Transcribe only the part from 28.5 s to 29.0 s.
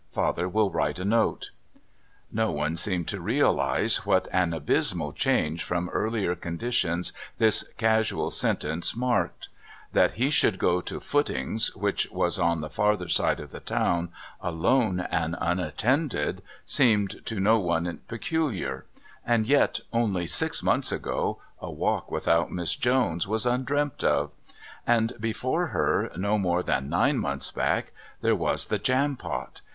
the